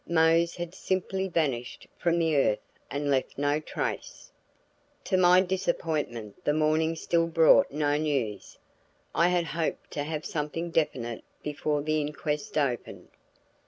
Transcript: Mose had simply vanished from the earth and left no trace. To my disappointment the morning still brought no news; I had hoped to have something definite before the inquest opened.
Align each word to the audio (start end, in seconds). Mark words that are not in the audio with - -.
Mose 0.09 0.55
had 0.55 0.73
simply 0.73 1.27
vanished 1.27 1.85
from 1.95 2.17
the 2.17 2.35
earth 2.35 2.71
and 2.89 3.11
left 3.11 3.37
no 3.37 3.59
trace. 3.59 4.31
To 5.03 5.15
my 5.15 5.41
disappointment 5.41 6.43
the 6.43 6.55
morning 6.55 6.95
still 6.95 7.27
brought 7.27 7.69
no 7.69 7.95
news; 7.97 8.57
I 9.13 9.27
had 9.27 9.45
hoped 9.45 9.91
to 9.91 10.01
have 10.03 10.25
something 10.25 10.71
definite 10.71 11.23
before 11.43 11.83
the 11.83 12.01
inquest 12.01 12.57
opened. 12.57 13.09